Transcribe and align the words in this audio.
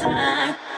time. 0.00 0.69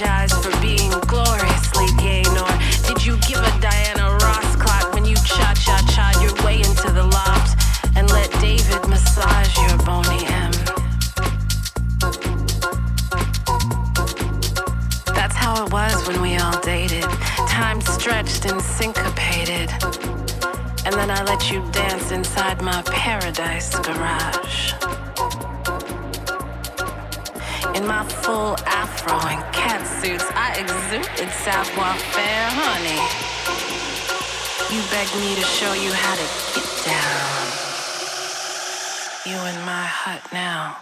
Apologize 0.00 0.44
for 0.44 0.60
being 0.60 0.92
gloriously 1.08 1.86
gay, 1.98 2.22
nor 2.32 2.48
did 2.86 3.04
you 3.04 3.16
give 3.26 3.40
a 3.40 3.60
Diana 3.60 4.16
Ross 4.22 4.54
clock 4.54 4.94
when 4.94 5.04
you 5.04 5.16
cha 5.16 5.52
cha 5.54 5.82
cha 5.90 6.20
your 6.22 6.32
way 6.44 6.58
into 6.58 6.92
the 6.92 7.02
loft 7.02 7.60
and 7.96 8.08
let 8.10 8.30
David 8.40 8.86
massage 8.88 9.56
your 9.56 9.76
Boney 9.78 10.24
M. 10.24 10.52
That's 15.16 15.34
how 15.34 15.66
it 15.66 15.72
was 15.72 16.06
when 16.06 16.22
we 16.22 16.36
all 16.36 16.60
dated. 16.60 17.02
Time 17.48 17.80
stretched 17.80 18.44
and 18.44 18.62
syncopated. 18.62 19.68
And 20.86 20.94
then 20.94 21.10
I 21.10 21.24
let 21.24 21.50
you 21.50 21.60
dance 21.72 22.12
inside 22.12 22.62
my 22.62 22.82
paradise 22.82 23.76
garage. 23.80 24.77
My 27.88 28.04
full 28.04 28.54
afro 28.66 29.16
and 29.32 29.40
cat 29.54 29.80
suits, 29.86 30.24
I 30.36 30.60
exuded 30.60 31.32
savoir 31.40 31.96
faire, 32.12 32.48
honey. 32.52 33.00
You 34.68 34.82
begged 34.92 35.16
me 35.16 35.34
to 35.36 35.46
show 35.56 35.72
you 35.72 35.90
how 35.90 36.14
to 36.14 36.26
get 36.52 36.68
down. 36.84 37.48
You 39.24 39.36
in 39.48 39.64
my 39.64 39.86
hut 39.86 40.20
now. 40.34 40.76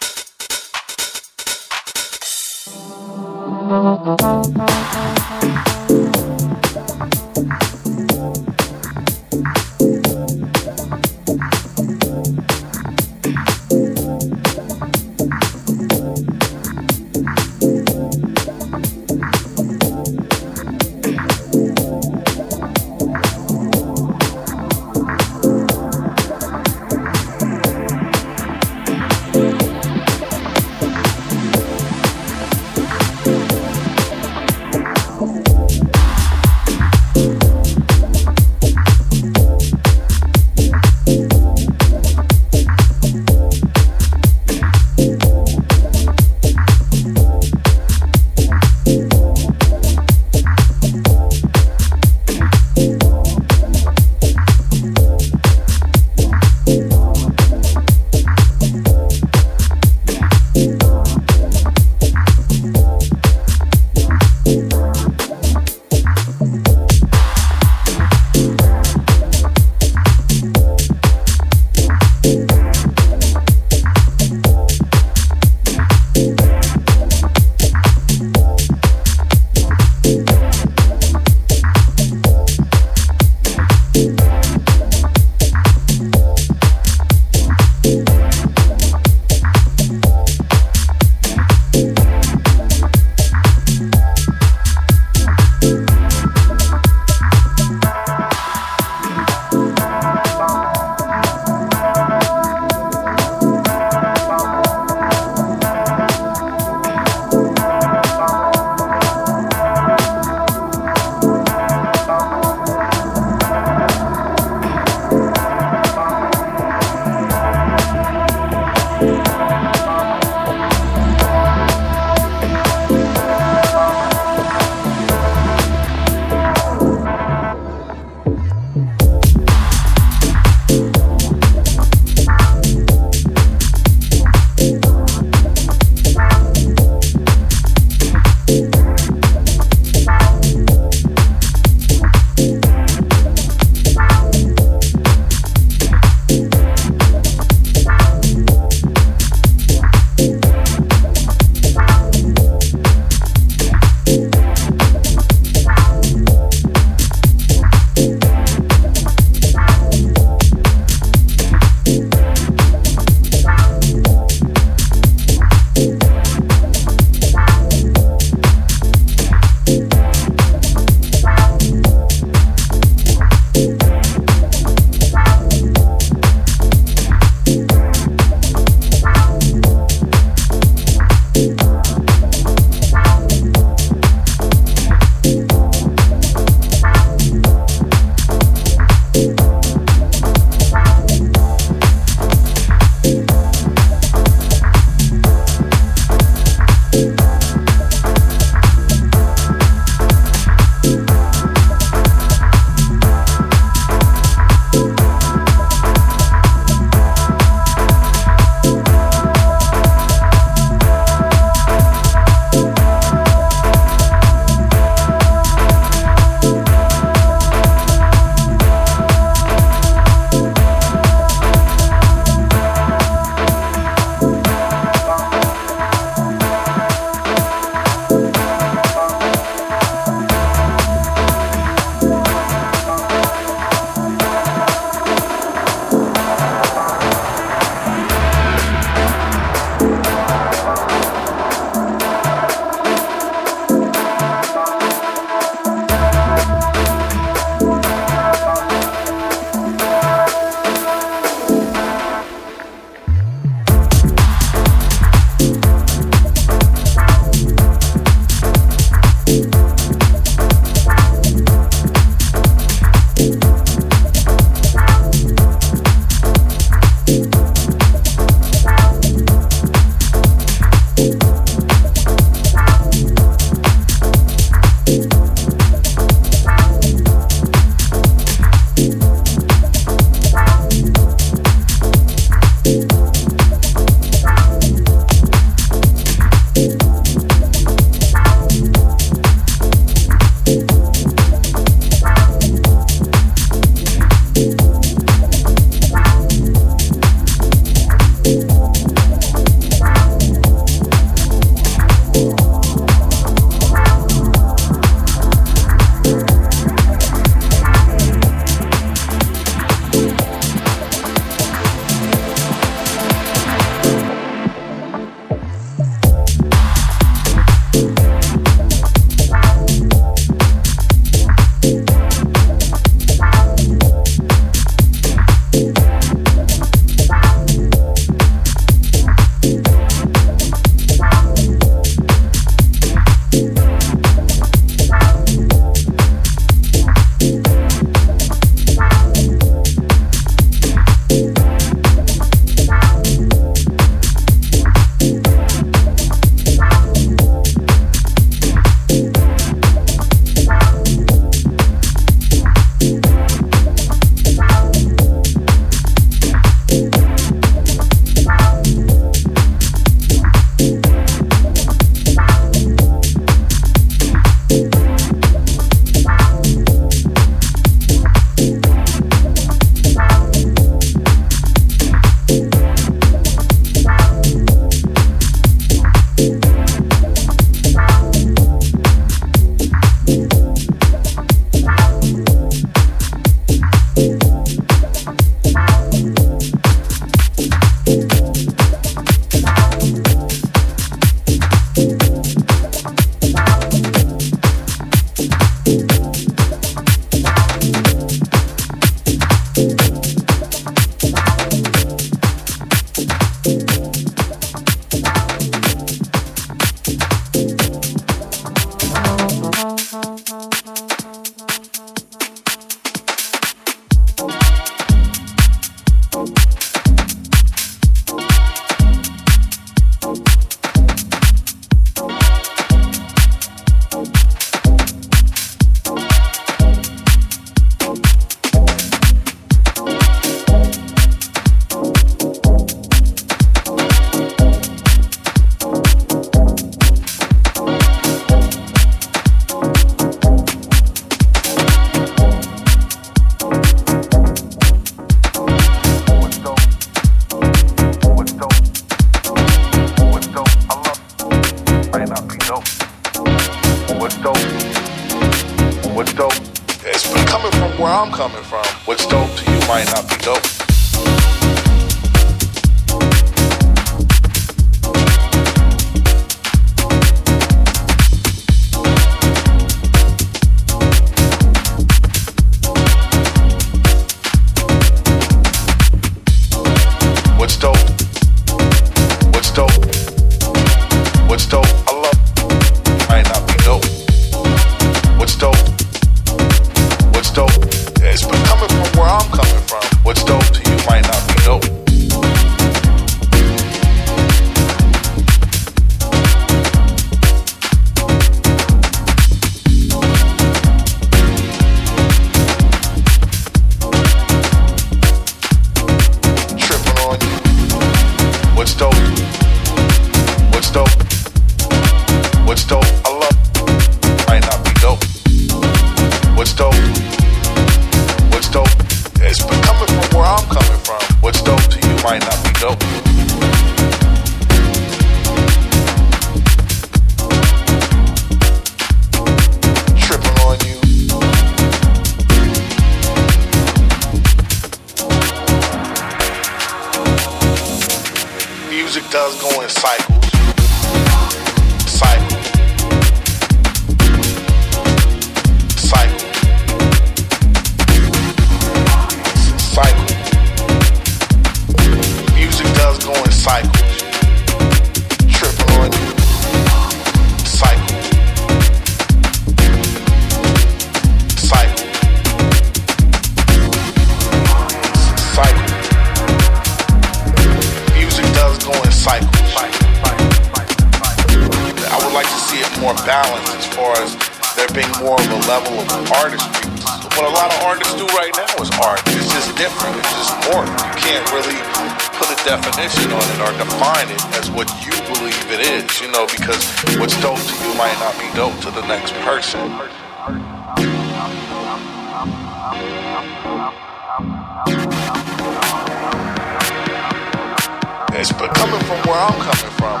Yes, 598.12 598.32
but 598.32 598.54
coming 598.54 598.80
from 598.80 598.96
where 599.02 599.20
I'm 599.20 599.38
coming 599.42 599.72
from, 599.76 600.00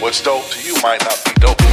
what's 0.00 0.20
dope 0.20 0.50
to 0.50 0.60
you 0.66 0.74
might 0.82 1.00
not 1.04 1.24
be 1.24 1.32
dope. 1.40 1.65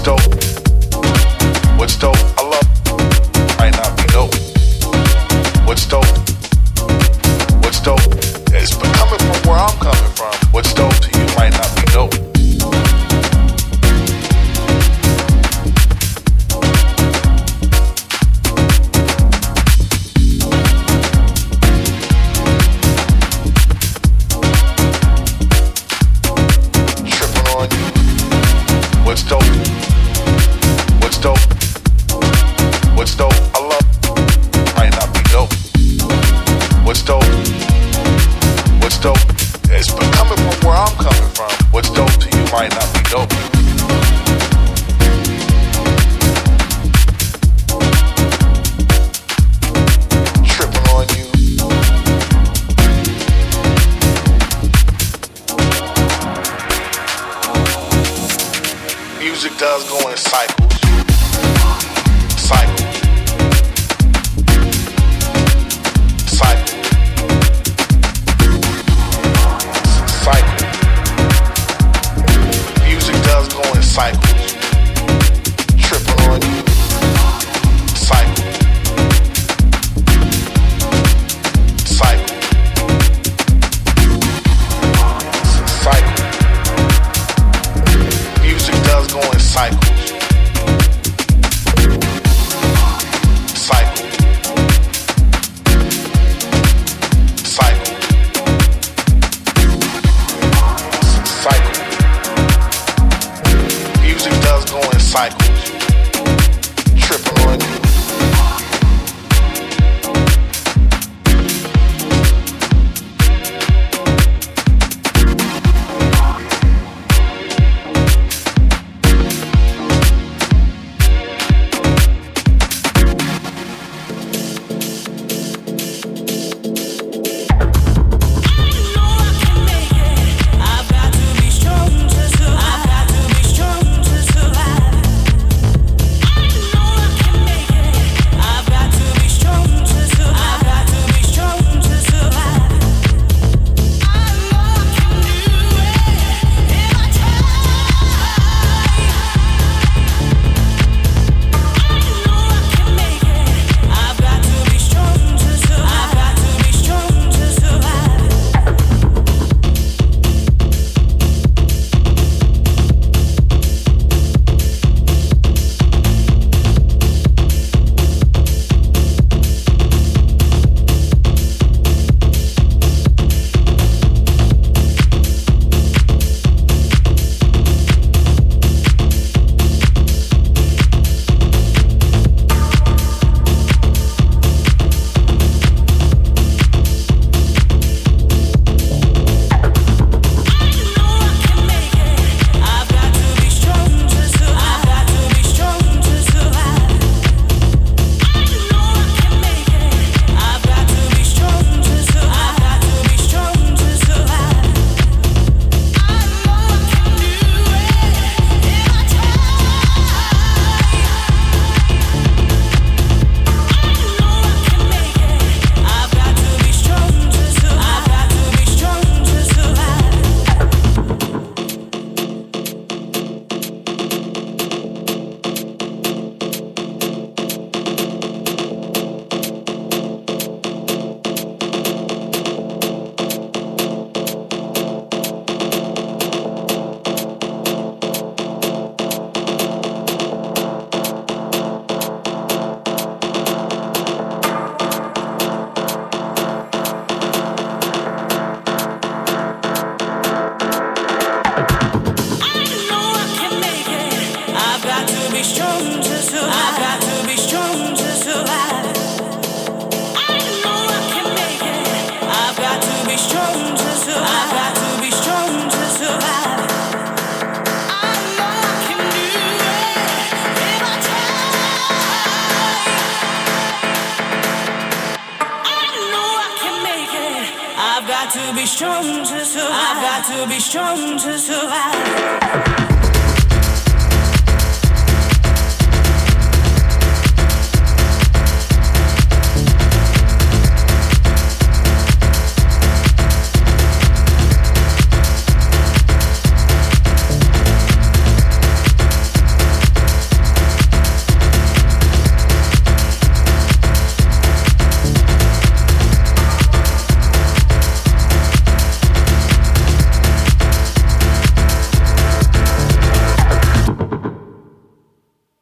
stole 0.00 0.39